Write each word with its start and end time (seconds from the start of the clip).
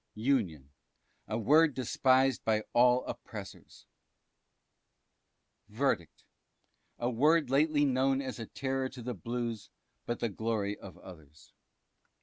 Union. 0.15 0.71
A 1.27 1.37
word 1.37 1.75
despised 1.75 2.43
by 2.43 2.63
all 2.73 3.05
Oppressors. 3.05 3.85
Verdict. 5.69 6.23
A 6.97 7.11
word 7.11 7.51
lately 7.51 7.85
known 7.85 8.19
as 8.19 8.39
a 8.39 8.47
Terror 8.47 8.89
to 8.89 9.03
the 9.03 9.13
Blues, 9.13 9.69
but 10.07 10.19
the 10.19 10.27
Glory 10.29 10.75
of 10.75 10.97
others. 10.97 11.53